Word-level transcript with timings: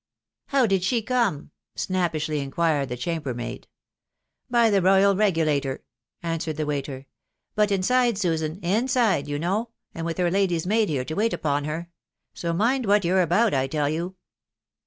"How 0.47 0.65
did 0.65 0.81
she 0.83 1.03
come?" 1.03 1.51
snappishly 1.75 2.39
inquired 2.39 2.89
the 2.89 2.97
chamber 2.97 3.35
maid." 3.35 3.67
By 4.49 4.71
the 4.71 4.81
Royal 4.81 5.15
Regulator," 5.15 5.83
answered 6.23 6.57
the 6.57 6.65
waiter." 6.65 7.05
But 7.55 7.69
inside, 7.71 8.17
Susan, 8.17 8.57
inside, 8.63 9.27
you 9.27 9.37
know, 9.37 9.69
and 9.93 10.03
with 10.03 10.17
her 10.17 10.31
lady's 10.31 10.65
maid 10.65 10.89
here 10.89 11.05
to 11.05 11.13
wait 11.13 11.33
upon 11.33 11.65
her; 11.65 11.91
so 12.33 12.51
mind 12.51 12.87
what 12.87 13.05
you're 13.05 13.21
about, 13.21 13.53
I 13.53 13.67
tall 13.67 13.89
you." 13.89 14.15